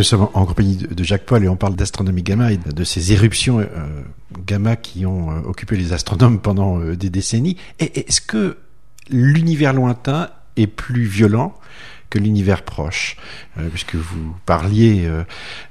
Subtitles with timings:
[0.00, 3.12] Nous sommes en compagnie de Jacques Paul et on parle d'astronomie gamma et de ces
[3.12, 3.66] éruptions euh,
[4.46, 7.58] gamma qui ont euh, occupé les astronomes pendant euh, des décennies.
[7.80, 8.56] Est-ce que
[9.10, 11.54] l'univers lointain est plus violent
[12.10, 13.16] que l'univers proche,
[13.56, 15.24] euh, puisque vous parliez euh,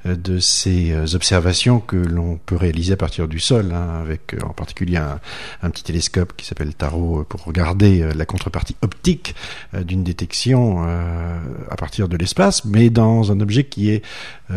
[0.05, 4.53] de ces euh, observations que l'on peut réaliser à partir du sol, hein, avec en
[4.53, 9.35] particulier un, petit télescope qui s'appelle Tarot pour regarder la contrepartie optique
[9.73, 14.03] d'une détection à partir de l'espace, mais dans un objet qui est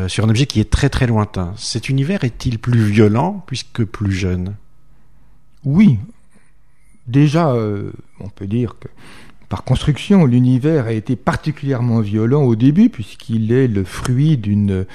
[0.07, 1.53] sur un objet qui est très très lointain.
[1.57, 4.55] Cet univers est-il plus violent puisque plus jeune?
[5.65, 5.99] Oui,
[7.07, 7.55] déjà,
[8.21, 8.89] on peut dire que
[9.53, 14.87] par construction, l'univers a été particulièrement violent au début, puisqu'il est le fruit d'une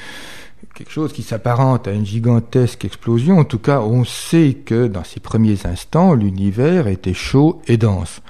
[0.73, 3.38] quelque chose qui s'apparente à une gigantesque explosion.
[3.38, 8.23] En tout cas, on sait que dans ses premiers instants, l'univers était chaud et dense,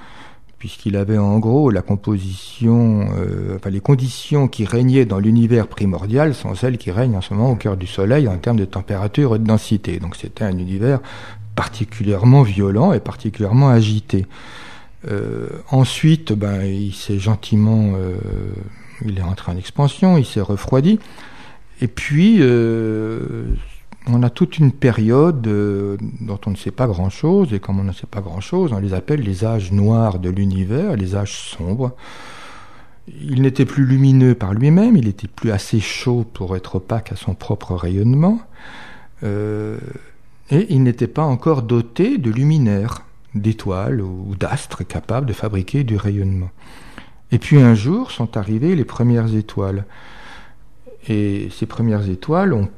[0.58, 6.34] puisqu'il avait en gros la composition, euh, enfin les conditions qui régnaient dans l'univers primordial
[6.34, 9.34] sont celles qui règnent en ce moment au cœur du Soleil en termes de température
[9.34, 9.98] et de densité.
[9.98, 11.00] Donc c'était un univers
[11.54, 14.26] particulièrement violent et particulièrement agité.
[15.06, 18.16] Euh, ensuite, ben, il s'est gentiment, euh,
[19.04, 20.98] il est rentré en expansion, il s'est refroidi.
[21.80, 23.46] Et puis, euh,
[24.08, 27.92] on a toute une période dont on ne sait pas grand-chose, et comme on ne
[27.92, 31.92] sait pas grand-chose, on les appelle les âges noirs de l'univers, les âges sombres.
[33.20, 37.16] Il n'était plus lumineux par lui-même, il était plus assez chaud pour être opaque à
[37.16, 38.40] son propre rayonnement,
[39.22, 43.04] et il n'était pas encore doté de luminaires
[43.40, 46.50] d'étoiles ou d'astres capables de fabriquer du rayonnement.
[47.30, 49.84] Et puis un jour sont arrivées les premières étoiles.
[51.08, 52.68] Et ces premières étoiles, on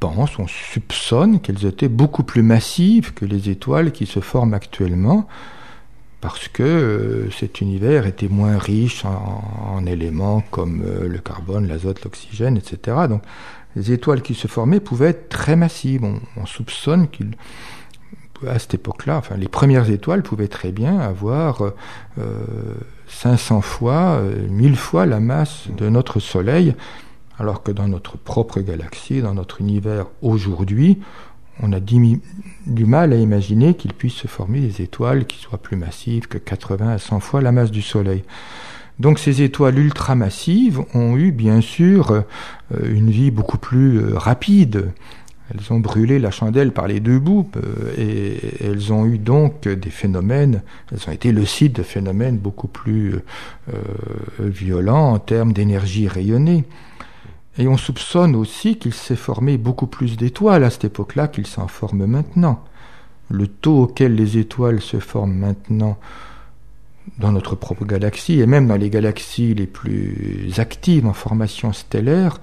[0.00, 5.28] pense, on soupçonne qu'elles étaient beaucoup plus massives que les étoiles qui se forment actuellement,
[6.20, 12.04] parce que euh, cet univers était moins riche en, éléments comme euh, le carbone, l'azote,
[12.04, 12.96] l'oxygène, etc.
[13.08, 13.22] Donc
[13.74, 16.04] les étoiles qui se formaient pouvaient être très massives.
[16.04, 17.36] on soupçonne qu'ils
[18.48, 21.62] à cette époque-là, les premières étoiles pouvaient très bien avoir
[22.18, 22.44] euh,
[23.08, 26.74] 500 fois, 1000 euh, fois la masse de notre Soleil,
[27.38, 30.98] alors que dans notre propre galaxie, dans notre univers aujourd'hui,
[31.60, 35.76] on a du mal à imaginer qu'il puisse se former des étoiles qui soient plus
[35.76, 38.24] massives que 80 à 100 fois la masse du Soleil.
[38.98, 42.22] Donc ces étoiles ultramassives ont eu bien sûr euh,
[42.84, 44.92] une vie beaucoup plus euh, rapide.
[45.54, 49.68] Elles ont brûlé la chandelle par les deux bouts euh, et elles ont eu donc
[49.68, 53.16] des phénomènes, elles ont été le site de phénomènes beaucoup plus
[53.72, 53.74] euh,
[54.38, 56.64] violents en termes d'énergie rayonnée.
[57.58, 61.68] Et on soupçonne aussi qu'il s'est formé beaucoup plus d'étoiles à cette époque-là qu'il s'en
[61.68, 62.64] forme maintenant.
[63.28, 65.98] Le taux auquel les étoiles se forment maintenant
[67.18, 72.40] dans notre propre galaxie et même dans les galaxies les plus actives en formation stellaire,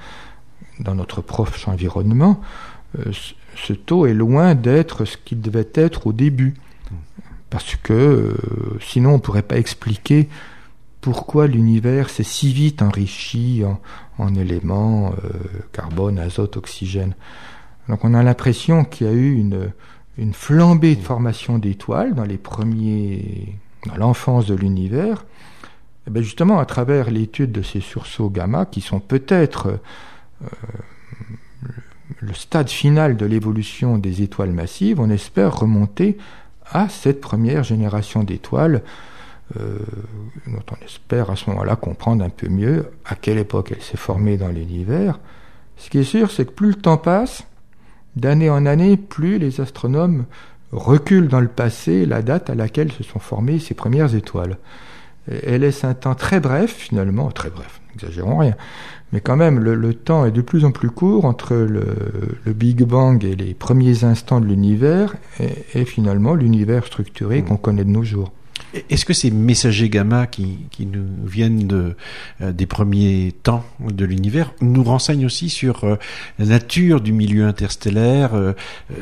[0.80, 2.79] dans notre proche environnement, euh,
[3.56, 6.56] ce taux est loin d'être ce qu'il devait être au début.
[7.50, 10.30] Parce que euh, sinon on ne pourrait pas expliquer
[11.02, 13.64] pourquoi l'univers s'est si vite enrichi
[14.18, 15.30] en, éléments euh,
[15.72, 17.16] carbone, azote, oxygène.
[17.88, 19.72] Donc on a l'impression qu'il y a eu une,
[20.18, 23.56] une flambée de formation d'étoiles dans les premiers,
[23.88, 25.22] dans l'enfance de l'univers.
[25.22, 29.80] Et eh bien justement à travers l'étude de ces sursauts gamma qui sont peut-être
[32.20, 36.18] le stade final de l'évolution des étoiles massives, on espère remonter
[36.66, 38.84] à cette première génération d'étoiles,
[39.60, 39.80] euh,
[40.46, 43.98] dont on espère à ce moment-là comprendre un peu mieux à quelle époque elle s'est
[43.98, 45.20] formée dans l'univers.
[45.78, 47.46] Ce qui est sûr, c'est que plus le temps passe,
[48.16, 50.26] d'année en année, plus les astronomes
[50.72, 54.58] reculent dans le passé la date à laquelle se sont formées ces premières étoiles.
[55.28, 58.56] Elle laisse un temps très bref, finalement, très bref, n'exagérons rien,
[59.12, 61.84] mais quand même, le, temps est de plus en plus court entre le,
[62.46, 67.90] Big Bang et les premiers instants de l'univers et, finalement l'univers structuré qu'on connaît de
[67.90, 68.32] nos jours.
[68.90, 71.96] Est-ce que ces messagers gamma qui, nous viennent de,
[72.42, 75.96] euh, des premiers temps de l'univers nous renseignent aussi sur euh,
[76.38, 78.54] la nature du milieu interstellaire, euh,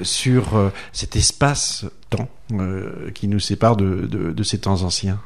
[0.03, 2.29] sur cet espace-temps
[3.13, 5.19] qui nous sépare de, ces temps anciens?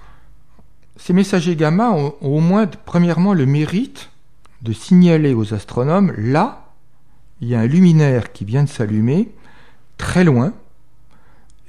[0.98, 4.10] Ces messagers gamma ont au moins, premièrement, le mérite
[4.62, 6.74] de signaler aux astronomes, là,
[7.42, 9.32] il y a un luminaire qui vient de s'allumer,
[9.98, 10.54] très loin,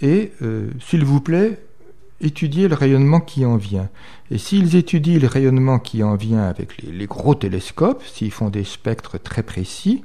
[0.00, 1.58] et euh, s'il vous plaît,
[2.20, 3.88] étudiez le rayonnement qui en vient.
[4.30, 8.64] Et s'ils étudient le rayonnement qui en vient avec les, gros télescopes, s'ils font des
[8.64, 10.02] spectres très précis,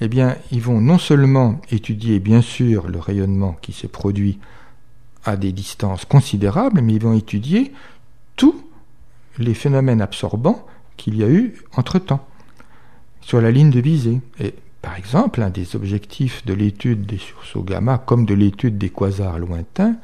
[0.00, 4.38] eh bien, ils vont non seulement étudier, bien sûr, le rayonnement qui s'est produit
[5.24, 7.72] à des distances considérables, mais ils vont étudier
[8.36, 8.64] tous
[9.38, 10.66] les phénomènes absorbants
[10.96, 12.26] qu'il y a eu entre-temps.
[13.20, 14.20] sur la ligne de visée.
[14.38, 18.90] Et par exemple, un des objectifs de l'étude des sursauts gamma, comme de l'étude des
[18.90, 19.96] quasars lointains,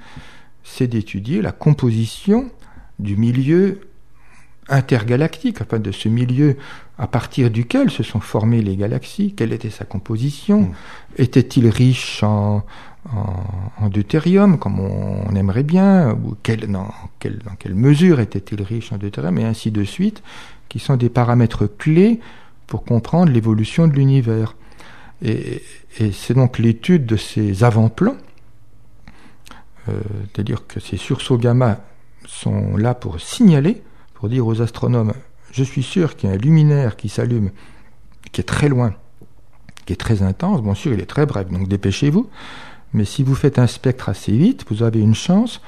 [0.64, 2.50] c'est d'étudier la composition
[2.98, 3.80] du milieu
[4.70, 6.56] intergalactique, enfin de ce milieu
[6.96, 10.74] à partir duquel se sont formées les galaxies, quelle était sa composition, hmm.
[11.18, 12.64] était-il riche en,
[13.08, 16.36] en, deutérium, comme on, aimerait bien, ou
[16.68, 16.86] dans
[17.18, 20.22] quelle mesure était-il riche en deutérium, et ainsi de suite,
[20.68, 22.20] qui sont des paramètres clés
[22.66, 24.54] pour comprendre l'évolution de l'univers.
[25.22, 25.62] Et,
[26.12, 28.16] c'est donc l'étude de ces avant-plans,
[29.88, 30.00] euh,
[30.32, 31.80] c'est-à-dire que ces sursauts gamma
[32.26, 33.82] sont là pour signaler,
[34.14, 35.12] pour dire aux astronomes,
[35.50, 37.50] je suis sûr qu'il y a un luminaire qui s'allume,
[38.30, 38.94] qui est très loin,
[39.84, 42.30] qui est très intense, bien sûr il est très bref, donc dépêchez-vous,
[42.92, 45.60] mais si vous faites un spectre assez vite, vous avez une chance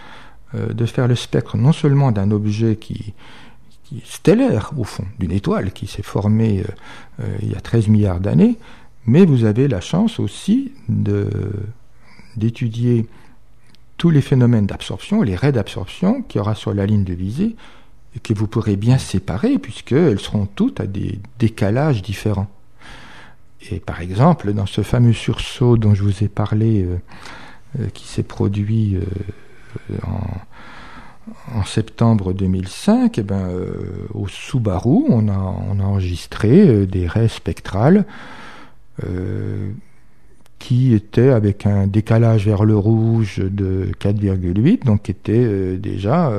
[0.55, 3.15] euh, de faire le spectre non seulement d'un objet qui,
[3.95, 6.65] est stellaire, au fond, d'une étoile qui s'est formée euh,
[7.21, 8.59] euh, il y a 13 milliards d'années,
[9.07, 10.73] mais vous avez la chance aussi
[12.37, 13.07] d'étudier
[13.97, 17.57] tous les phénomènes d'absorption, les raies d'absorption qu'il y aura sur la ligne de visée,
[18.15, 22.49] et que vous pourrez bien séparer, puisqu'elles seront toutes à des décalages différents.
[23.71, 26.97] Et par exemple, dans ce fameux sursaut dont je vous ai parlé, euh,
[27.81, 29.97] euh, qui s'est produit euh,
[31.55, 33.49] en, septembre 2005, eh ben,
[34.13, 38.05] au Subaru, on a, on a enregistré des raies spectrales
[40.59, 46.33] qui étaient avec un décalage vers le rouge de 4,8, donc qui étaient déjà,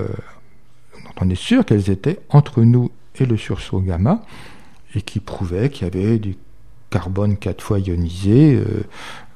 [1.21, 4.21] on est sûr qu'elles étaient entre nous et le sursaut gamma,
[4.95, 6.35] et qui prouvaient qu'il y avait du
[6.93, 8.83] carbone quatre fois ionisé euh,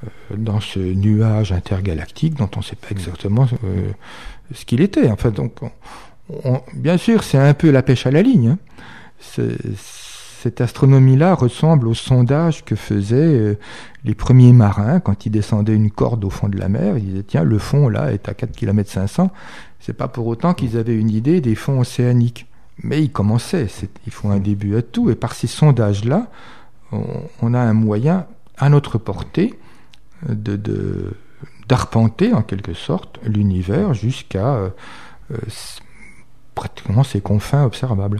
[0.03, 3.89] euh, dans ce nuage intergalactique dont on ne sait pas exactement euh,
[4.53, 5.09] ce qu'il était.
[5.09, 5.53] Enfin, donc,
[6.75, 8.49] bien sûr, c'est un peu la pêche à la ligne.
[8.49, 9.47] Hein.
[9.79, 13.57] Cette astronomie-là ressemble au sondage que faisaient
[14.05, 16.97] les premiers marins quand ils descendaient une corde au fond de la mer.
[16.97, 19.31] Ils disaient tiens, le fond là est à 4 km 500.
[19.79, 22.45] C'est pas pour autant qu'ils avaient une idée des fonds océaniques.
[22.83, 23.67] Mais ils commençaient,
[24.05, 25.09] ils font un début à tout.
[25.09, 26.27] Et par ces sondages-là,
[26.91, 28.25] on, a un moyen
[28.57, 29.57] à notre portée
[30.27, 31.13] de,
[31.67, 34.69] d'arpenter en quelque sorte l'univers jusqu'à euh,
[36.57, 38.19] pratiquement ses confins observables.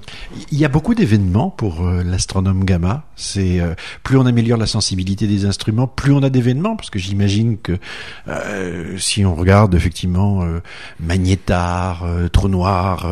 [0.52, 3.04] Il y a beaucoup d'événements pour euh, l'astronome gamma.
[3.16, 3.74] C'est euh,
[4.04, 7.80] plus on améliore la sensibilité des instruments, plus on a d'événements, parce que j'imagine que
[8.28, 10.46] euh, si on regarde effectivement
[11.00, 13.08] magnétar, trou noir,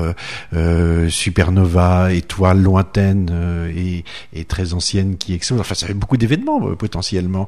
[1.10, 3.32] supernova, étoile lointaine
[3.76, 7.48] et, et, très ancienne qui explose, enfin ça fait beaucoup d'événements potentiellement.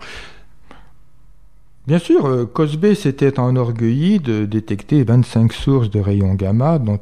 [1.87, 6.99] Bien sûr, Cosby s'était enorgueilli de détecter 25 sources de rayons gamma dont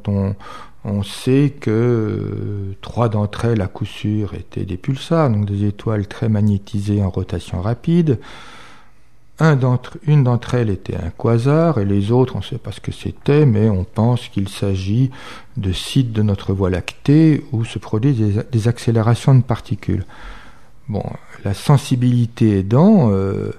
[0.83, 5.65] on, sait que euh, trois d'entre elles, à coup sûr, étaient des pulsars, donc des
[5.65, 8.19] étoiles très magnétisées en rotation rapide.
[9.39, 9.59] Un
[10.05, 12.91] une d'entre elles était un quasar, et les autres, on ne sait pas ce que
[12.91, 15.09] c'était, mais on pense qu'il s'agit
[15.57, 20.05] de sites de notre Voie lactée où se produisent des, accélérations de particules.
[20.87, 21.03] Bon,
[21.43, 23.51] la sensibilité aidant, euh,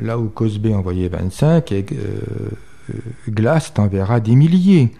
[0.00, 2.50] là où Cosby envoyait 25, et, euh,
[3.28, 4.92] Glast enverra des milliers.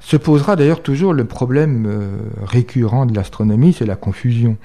[0.00, 4.56] Se posera d'ailleurs toujours le problème euh, récurrent de l'astronomie, c'est la confusion.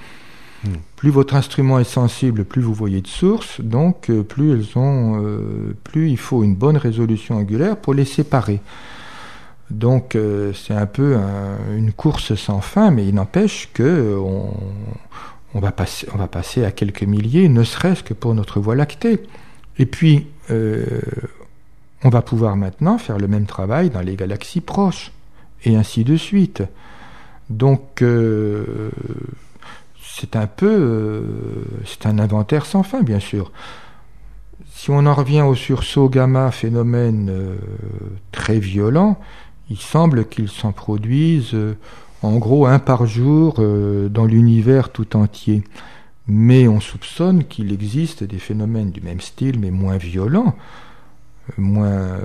[0.63, 0.73] Hmm.
[0.95, 5.21] Plus votre instrument est sensible, plus vous voyez de sources, donc euh, plus elles ont,
[5.23, 8.61] euh, plus il faut une bonne résolution angulaire pour les séparer.
[9.69, 10.17] Donc
[10.53, 11.17] c'est un peu
[11.75, 14.53] une course sans fin, mais il n'empêche que on,
[15.53, 19.23] on va passer à quelques milliers, ne serait-ce que pour notre Voie lactée.
[19.79, 20.27] Et puis
[22.03, 25.11] on va pouvoir maintenant faire le même travail dans les galaxies proches
[25.63, 26.63] et ainsi de suite.
[27.49, 28.91] Donc euh,
[30.03, 31.21] c'est un peu, euh,
[31.85, 33.51] c'est un inventaire sans fin, bien sûr.
[34.73, 37.55] Si on en revient au sursaut gamma, phénomène euh,
[38.31, 39.19] très violent,
[39.69, 41.55] il semble qu'il s'en produise
[42.23, 43.55] en gros un par jour
[44.09, 45.63] dans l'univers tout entier.
[46.27, 50.55] Mais on soupçonne qu'il existe des phénomènes du même style, mais moins violents,
[51.57, 52.19] moins,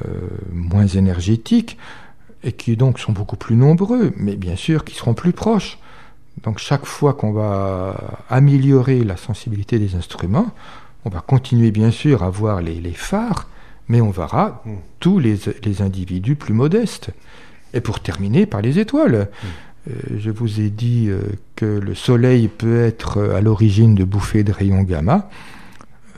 [0.52, 1.78] moins énergétiques,
[2.42, 5.78] et qui donc sont beaucoup plus nombreux, mais bien sûr qui seront plus proches.
[6.42, 10.50] Donc chaque fois qu'on va améliorer la sensibilité des instruments,
[11.04, 13.49] on va continuer bien sûr à voir les, phares,
[13.88, 14.76] mais on verra hmm.
[15.00, 17.11] tous les, individus plus modestes.
[17.75, 19.28] Et pour terminer, par les étoiles.
[19.42, 19.46] Hmm.
[19.89, 21.23] Euh, je vous ai dit euh,
[21.57, 25.29] que le Soleil peut être à l'origine de bouffées de rayons gamma.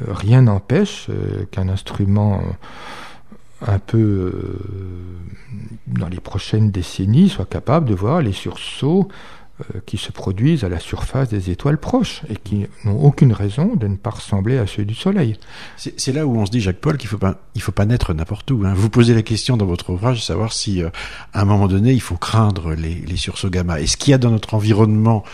[0.02, 1.08] Euh, rien n'empêche
[1.50, 2.42] qu'un instrument
[3.66, 4.58] un peu euh,
[5.86, 9.43] dans les prochaines décennies soit capable de voir les sursauts euh,
[9.86, 13.86] qui se produisent à la surface des étoiles proches et qui n'ont aucune raison de
[13.86, 15.38] ne pas ressembler à ceux du Soleil.
[15.76, 18.12] C'est là où on se dit, Jacques Paul, qu'il faut pas, il faut pas naître
[18.14, 18.62] n'importe où.
[18.64, 18.74] Hein.
[18.74, 20.90] Vous posez la question dans votre ouvrage, savoir si, euh,
[21.32, 23.80] à un moment donné, il faut craindre les, les sursauts gamma.
[23.80, 25.24] Est-ce qu'il y a dans notre environnement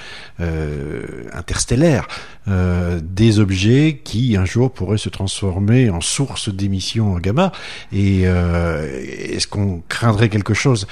[0.41, 2.07] euh, interstellaire
[2.49, 7.53] euh, des objets qui un jour pourraient se transformer en source d'émissions gamma
[7.93, 10.87] Et est-ce qu'on craindrait quelque chose?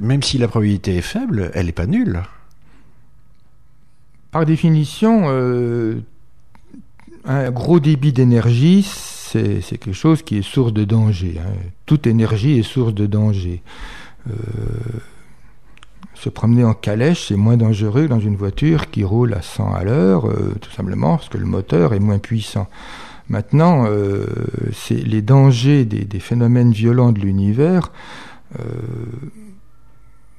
[0.00, 2.22] Même si la probabilité est faible, elle n'est pas nulle
[4.30, 6.00] par définition, euh,
[7.24, 11.36] un gros débit d'énergie, c'est quelque chose qui est source de danger.
[11.40, 11.52] Hein.
[11.86, 13.62] Toute énergie est source de danger.
[14.28, 14.32] Euh,
[16.14, 19.84] se promener en calèche, c'est moins dangereux dans une voiture qui roule à 100 à
[19.84, 22.68] l'heure, euh, tout simplement parce que le moteur est moins puissant.
[23.28, 23.86] Maintenant,
[24.90, 27.92] les dangers des, phénomènes violents de l'univers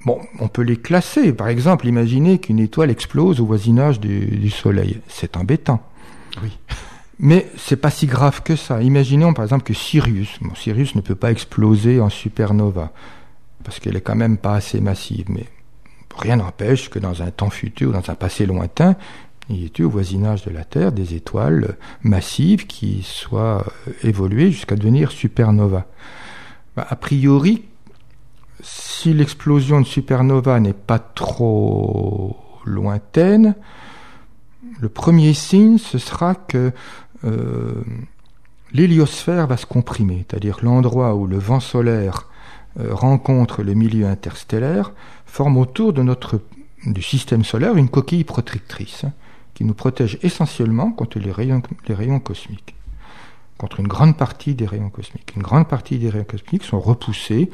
[0.05, 1.33] Bon, on peut les classer.
[1.33, 4.99] Par exemple, imaginez qu'une étoile explose au voisinage du, Soleil.
[5.07, 5.81] C'est embêtant.
[6.41, 6.57] Oui.
[7.19, 8.81] Mais c'est pas si grave que ça.
[8.81, 12.91] Imaginons par exemple que Sirius, bon, Sirius ne peut pas exploser en supernova
[13.63, 15.25] parce qu'elle est quand même pas assez massive.
[15.29, 15.45] Mais
[16.17, 18.95] rien n'empêche que dans un temps futur, dans un passé lointain,
[19.49, 23.91] il y ait eu au voisinage de la Terre des étoiles massives qui soient euh,
[24.03, 25.85] évoluées jusqu'à devenir supernova.
[26.75, 27.65] Bah, a priori,
[28.61, 33.55] si l'explosion de supernova n'est pas trop lointaine,
[34.79, 36.71] le premier signe, ce sera que
[37.23, 37.83] euh,
[38.73, 42.27] l'héliosphère va se comprimer, c'est-à-dire l'endroit où le vent solaire
[42.79, 44.91] euh, rencontre le milieu interstellaire,
[45.25, 46.41] forme autour de notre,
[46.85, 49.13] du système solaire une coquille protectrice hein,
[49.53, 52.75] qui nous protège essentiellement contre les rayons, les rayons cosmiques,
[53.57, 55.33] contre une grande partie des rayons cosmiques.
[55.35, 57.51] Une grande partie des rayons cosmiques sont repoussés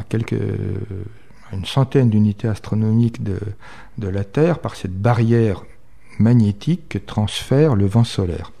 [0.00, 3.38] à une centaine d'unités astronomiques de,
[3.98, 5.62] de la Terre par cette barrière
[6.18, 8.52] magnétique que transfère le vent solaire.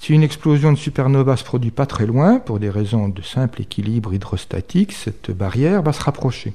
[0.00, 3.62] Si une explosion de supernova se produit pas très loin, pour des raisons de simple
[3.62, 6.52] équilibre hydrostatique, cette barrière va se rapprocher.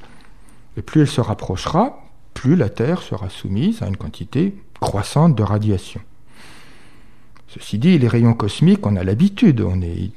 [0.78, 2.02] Et plus elle se rapprochera,
[2.34, 6.02] plus la Terre sera soumise à une quantité croissante de radiation.
[7.48, 10.12] Ceci dit, les rayons cosmiques, on a l'habitude, on est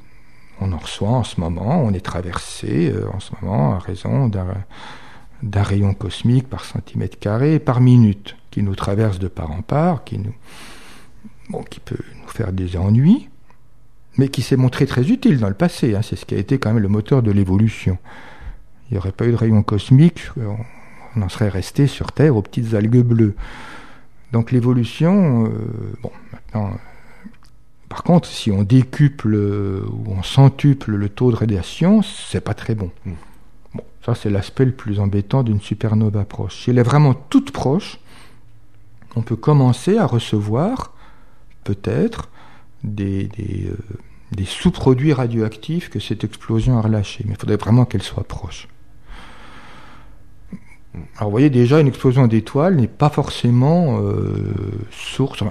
[0.61, 4.29] on en reçoit en ce moment, on est traversé euh, en ce moment à raison
[4.29, 10.03] d'un rayon cosmique par centimètre carré par minute qui nous traverse de part en part,
[10.03, 10.33] qui nous
[11.49, 13.29] bon, qui peut nous faire des ennuis,
[14.17, 15.95] mais qui s'est montré très utile dans le passé.
[15.95, 16.01] Hein.
[16.01, 17.97] C'est ce qui a été quand même le moteur de l'évolution.
[18.89, 20.21] Il n'y aurait pas eu de rayon cosmique,
[21.15, 23.35] on en serait resté sur Terre aux petites algues bleues.
[24.31, 25.49] Donc l'évolution, euh,
[26.01, 26.71] bon, maintenant
[27.89, 32.75] par contre, si on décuple ou on centuple le taux de radiation, c'est pas très
[32.75, 32.91] bon.
[33.05, 33.13] Hmm.
[33.75, 36.63] Bon, ça c'est l'aspect le plus embêtant d'une supernova proche.
[36.63, 37.99] Si elle est vraiment toute proche,
[39.15, 40.93] on peut commencer à recevoir
[41.63, 42.29] peut-être
[42.83, 43.77] des, euh,
[44.31, 47.23] des, sous-produits radioactifs que cette explosion a relâchés.
[47.27, 48.67] Mais il faudrait vraiment qu'elle soit proche.
[51.17, 54.53] Alors vous voyez déjà, une explosion d'étoiles n'est pas forcément euh,
[54.91, 55.43] source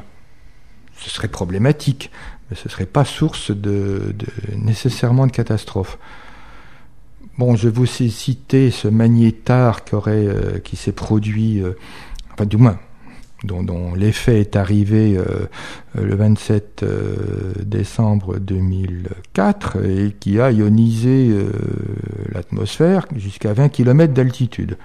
[0.98, 2.10] ce serait problématique,
[2.50, 4.14] mais ce ne serait pas source de,
[4.56, 5.98] nécessairement de catastrophe.
[7.36, 11.72] Bon, je vous ai cité ce magnétar qui, aurait, euh, qui s'est produit, euh,
[12.32, 12.78] enfin du moins,
[13.42, 15.46] dont, l'effet est arrivé euh,
[16.00, 16.84] le 27
[17.60, 21.30] décembre 2004 et qui a ionisé
[22.32, 24.78] l'atmosphère jusqu'à 20 km d'altitude,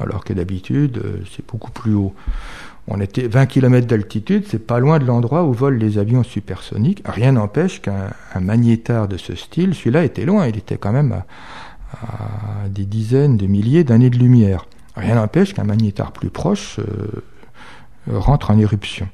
[0.00, 1.02] alors que d'habitude
[1.34, 2.14] c'est beaucoup plus haut.
[2.90, 7.02] On était 20 km d'altitude, c'est pas loin de l'endroit où volent les avions supersoniques.
[7.04, 12.68] Rien n'empêche qu'un magnétar de ce style, celui-là était loin, il était quand même à,
[12.70, 14.64] des dizaines de milliers d'années de lumière.
[14.96, 17.22] Rien n'empêche qu'un magnétar plus proche euh,
[18.10, 19.08] rentre en éruption.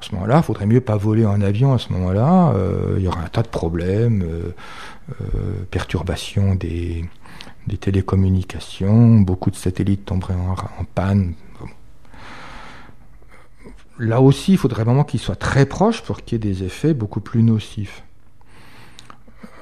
[0.00, 2.52] À ce moment-là, il faudrait mieux pas voler en avion à ce moment-là.
[2.54, 5.24] Euh, il y aura un tas de problèmes, euh,
[5.72, 7.04] perturbations des,
[7.80, 11.34] télécommunications, beaucoup de satellites tomberaient en panne,
[13.98, 16.94] là aussi, il faudrait vraiment qu'il soit très proche pour qu'il y ait des effets
[16.94, 18.02] beaucoup plus nocifs.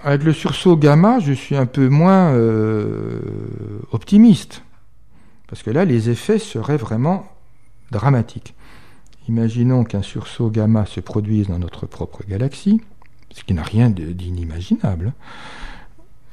[0.02, 3.20] Avec le sursaut gamma, je suis un peu moins euh,
[3.92, 4.62] optimiste,
[5.48, 7.26] parce que là, les effets seraient vraiment
[7.90, 8.54] dramatiques.
[9.28, 12.82] Imaginons qu'un sursaut gamma se produise dans notre propre galaxie,
[13.30, 15.14] ce qui n'a rien d'inimaginable.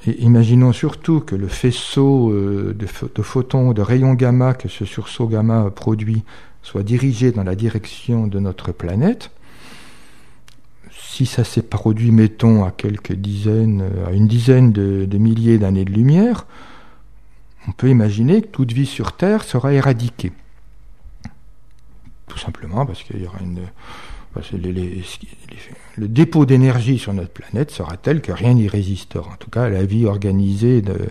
[0.06, 5.28] Et imaginons surtout que le faisceau euh, de photons, de rayons gamma que ce sursaut
[5.28, 6.24] gamma produit
[6.64, 9.32] soit dirigé dans la direction de notre planète,
[10.92, 15.92] si ça s'est produit, mettons, à quelques dizaines, à une dizaine de, milliers d'années de
[15.92, 16.46] lumière,
[17.68, 20.32] on peut imaginer que toute vie sur Terre sera éradiquée.
[22.38, 23.60] simplement parce qu'il y aura une
[25.98, 29.30] le dépôt d'énergie sur notre planète sera tel que rien n'y résistera.
[29.30, 31.10] En tout cas, la vie organisée de,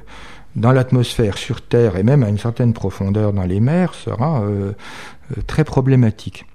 [0.57, 4.73] dans l'atmosphère, sur Terre et même à une certaine profondeur dans les mers sera euh,
[5.37, 6.47] euh, très problématique.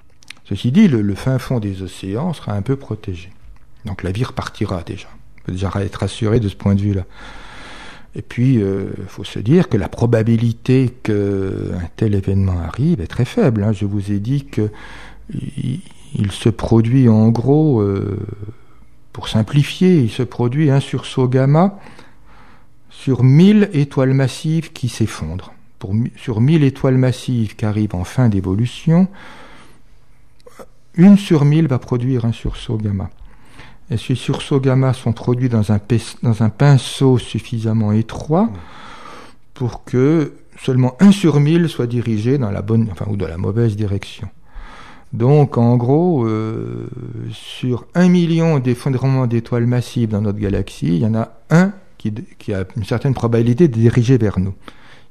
[0.43, 3.31] Ceci dit, le, fin fond des océans sera un peu protégé.
[3.85, 5.07] Donc la vie repartira déjà.
[5.39, 7.03] On peut déjà être rassuré de ce point de vue-là.
[8.17, 13.07] Et puis, il euh, faut se dire que la probabilité qu'un tel événement arrive est
[13.07, 13.63] très faible.
[13.63, 13.73] Hein.
[13.73, 14.69] Je vous ai dit que
[16.17, 18.19] il se produit en gros, euh,
[19.11, 21.79] pour simplifier, il se produit un sursaut gamma
[22.97, 25.53] sur 1000 étoiles massives qui s'effondrent.
[26.15, 29.07] sur 1000 étoiles massives qui arrivent en fin d'évolution,
[30.95, 33.09] une sur 1000 va produire un sursaut gamma.
[33.91, 35.79] Et ces sursauts gamma sont produits dans un,
[36.23, 38.49] dans un pinceau suffisamment étroit
[39.53, 43.37] pour que seulement un sur 1000 soit dirigé dans la bonne, enfin, ou dans la
[43.37, 44.27] mauvaise direction.
[45.13, 46.87] Donc en gros, euh,
[47.31, 51.71] sur un million d'effondrements d'étoiles massives dans notre galaxie, il y en a un
[52.37, 54.53] qui, a une certaine probabilité de diriger vers nous.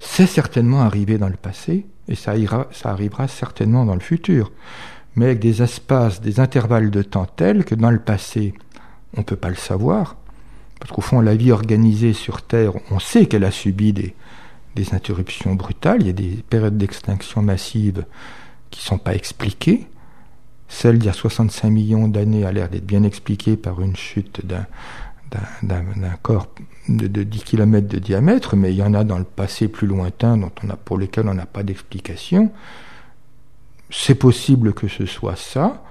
[0.01, 2.35] C'est certainement arrivé dans le passé et ça,
[2.85, 4.53] arrivera certainement dans le futur,
[5.17, 8.55] mais avec des espaces, des intervalles de temps tels que dans le passé,
[9.17, 10.17] on ne peut pas le savoir,
[10.81, 14.15] parce qu'au fond, la vie organisée sur Terre, on sait qu'elle a subi des,
[14.75, 18.05] des interruptions brutales, il y a des périodes d'extinction massive
[18.71, 19.87] qui ne sont pas expliquées,
[20.69, 24.45] celle d'il y a 65 millions d'années a l'air d'être bien expliquée par une chute
[24.45, 24.67] d'un,
[26.23, 26.49] corps
[26.89, 30.37] de, 10 km de diamètre, mais il y en a dans le passé plus lointain
[30.37, 32.51] dont on a, pour lesquels on n'a pas d'explication.
[33.91, 35.83] C'est possible que ce soit ça,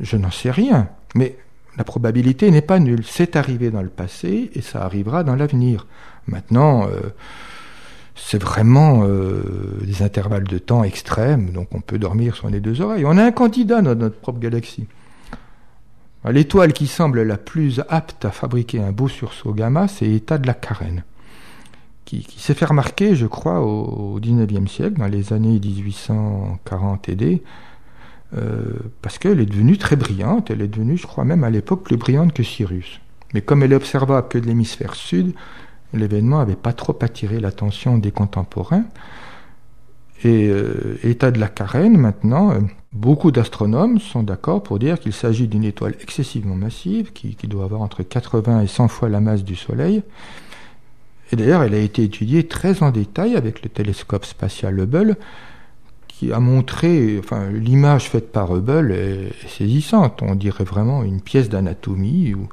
[0.00, 1.36] je n'en sais rien, mais
[1.76, 3.04] la probabilité n'est pas nulle.
[3.06, 5.86] C'est arrivé dans le passé et ça arrivera dans l'avenir.
[6.26, 7.10] Maintenant, euh,
[8.14, 12.80] c'est vraiment euh, des intervalles de temps extrêmes, donc on peut dormir sur les deux
[12.80, 13.04] oreilles.
[13.06, 14.86] On a un candidat dans notre propre galaxie.
[16.28, 20.46] L'étoile qui semble la plus apte à fabriquer un beau sursaut gamma, c'est État de
[20.46, 21.02] la Carène,
[22.04, 27.42] qui, s'est fait remarquer, je crois, au, XIXe siècle, dans les années 1840 et des,
[28.36, 31.84] euh, parce qu'elle est devenue très brillante, elle est devenue, je crois même à l'époque,
[31.84, 33.00] plus brillante que Sirius.
[33.32, 35.34] Mais comme elle est observable que de l'hémisphère sud,
[35.94, 38.84] l'événement n'avait pas trop attiré l'attention des contemporains.
[40.22, 42.60] Et euh, état de la carène, maintenant, euh,
[42.92, 47.80] beaucoup d'astronomes sont d'accord pour dire qu'il s'agit d'une étoile excessivement massive, qui, doit avoir
[47.80, 50.02] entre 80 et 100 fois la masse du Soleil.
[51.32, 55.16] Et d'ailleurs, elle a été étudiée très en détail avec le télescope spatial Hubble,
[56.08, 60.20] qui a montré, enfin, l'image faite par Hubble est, saisissante.
[60.22, 62.48] On dirait vraiment une pièce d'anatomie ou,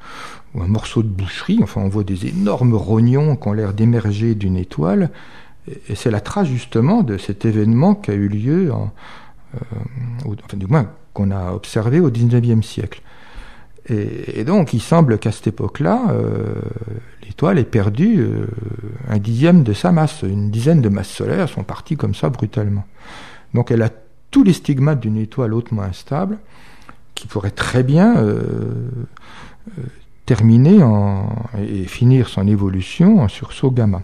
[0.59, 1.59] un morceau de boucherie.
[1.61, 5.11] Enfin, on voit des énormes rognons qui ont l'air d'émerger d'une étoile.
[5.89, 8.91] Et, c'est la trace justement de cet événement qui a eu lieu, en,
[9.55, 13.01] euh, enfin, du moins qu'on a observé au 19e siècle.
[13.89, 16.55] Et, donc, il semble qu'à cette époque-là, euh,
[17.23, 18.47] l'étoile ait perdu euh,
[19.07, 20.23] un dixième de sa masse.
[20.23, 22.85] Une dizaine de masses solaires sont parties comme ça brutalement.
[23.53, 23.89] Donc elle a
[24.29, 26.37] tous les stigmates d'une étoile hautement instable
[27.15, 28.89] qui pourrait très bien euh,
[30.25, 30.79] terminer
[31.57, 34.01] et finir son évolution en sursaut gamma.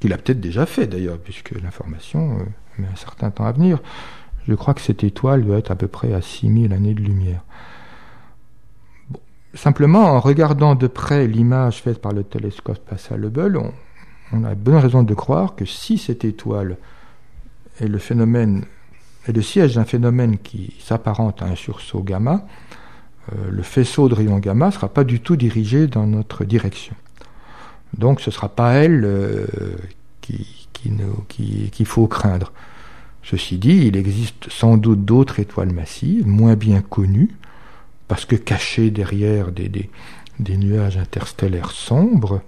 [0.00, 2.42] Qu'il a peut-être déjà fait d'ailleurs, puisque l'information euh,
[2.78, 3.80] met un certain temps à venir.
[4.46, 7.42] Je crois que cette étoile doit être à peu près à 6000 années de lumière.
[9.54, 13.60] Simplement, en regardant de près l'image faite par le télescope spatial Hubble,
[14.32, 16.76] on, a bonne raison de croire que si cette étoile
[17.80, 18.64] est le phénomène
[19.26, 22.46] est le siège d'un phénomène qui s'apparente à un sursaut gamma,
[23.32, 26.94] euh, le faisceau de rayons gamma ne sera pas du tout dirigé dans notre direction.
[27.96, 29.46] Donc ce ne sera pas elle euh,
[30.20, 30.44] qu'il
[31.72, 32.52] qui, faut craindre.
[33.22, 37.36] Ceci dit, il existe sans doute d'autres étoiles massives, moins bien connues,
[38.06, 39.68] parce que cachées derrière des,
[40.38, 42.40] des nuages interstellaires sombres.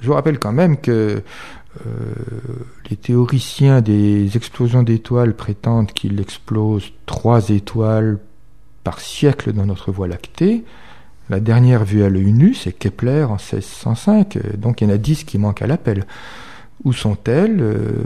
[0.00, 1.22] Je vous rappelle quand même que
[1.86, 2.12] euh,
[2.88, 8.18] les théoriciens des explosions d'étoiles prétendent qu'il explose trois étoiles
[8.84, 10.64] par siècle dans notre Voie lactée.
[11.30, 14.98] La dernière vue à l'œil nu, c'est Kepler en 1605, donc il y en a
[14.98, 16.04] dix qui manquent à l'appel.
[16.84, 18.04] Où sont-elles euh,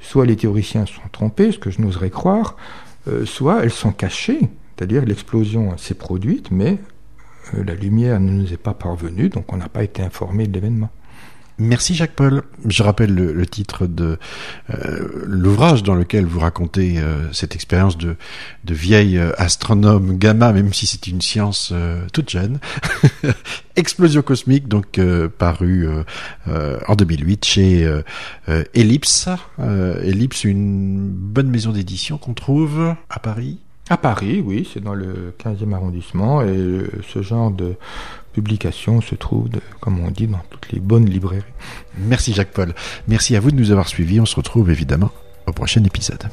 [0.00, 2.56] Soit les théoriciens sont trompés, ce que je n'oserais croire,
[3.08, 4.40] euh, soit elles sont cachées,
[4.76, 6.78] c'est-à-dire l'explosion s'est produite, mais
[7.52, 10.90] la lumière ne nous est pas parvenue, donc on n'a pas été informé de l'événement.
[11.58, 12.42] Merci Jacques-Paul.
[12.66, 14.18] Je rappelle le, titre de
[14.70, 18.16] euh, l'ouvrage dans lequel vous racontez euh, cette expérience de,
[18.64, 21.72] de vieille euh, astronome gamma, même si c'est une science
[22.12, 22.58] toute jeune.
[23.76, 25.00] Explosion cosmique, donc
[25.38, 25.88] paru
[26.46, 28.02] en 2008 chez
[28.74, 29.28] Ellipse.
[29.58, 33.58] Ellipse, une bonne maison d'édition qu'on trouve à Paris.
[33.90, 37.74] À Paris, oui, c'est dans le 15e arrondissement et ce genre de
[38.32, 39.48] publication se trouve,
[39.80, 41.42] comme on dit, dans toutes les bonnes librairies.
[41.98, 42.74] Merci Jacques-Paul.
[43.08, 44.20] Merci à vous de nous avoir suivis.
[44.20, 45.10] On se retrouve évidemment
[45.46, 46.24] au prochain épisode.